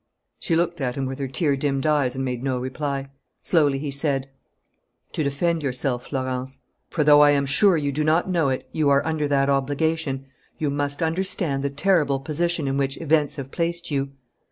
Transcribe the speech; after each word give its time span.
She 0.39 0.55
looked 0.55 0.81
at 0.81 0.95
him 0.95 1.05
with 1.05 1.19
her 1.19 1.27
tear 1.27 1.55
dimmed 1.55 1.85
eyes 1.85 2.15
and 2.15 2.25
made 2.25 2.41
no 2.41 2.57
reply. 2.57 3.11
Slowly, 3.43 3.77
he 3.77 3.91
said: 3.91 4.31
"To 5.13 5.21
defend 5.23 5.61
yourself, 5.61 6.07
Florence 6.07 6.57
for, 6.89 7.03
though 7.03 7.21
I 7.21 7.29
am 7.29 7.45
sure 7.45 7.77
you 7.77 7.91
do 7.91 8.03
not 8.03 8.27
know 8.27 8.49
it, 8.49 8.67
you 8.71 8.89
are 8.89 9.05
under 9.05 9.27
that 9.27 9.47
obligation 9.47 10.25
you 10.57 10.71
must 10.71 11.03
understand 11.03 11.63
the 11.63 11.69
terrible 11.69 12.19
position 12.19 12.67
in 12.67 12.77
which 12.77 12.99
events 12.99 13.35
have 13.35 13.51
placed 13.51 13.91
you. 13.91 14.13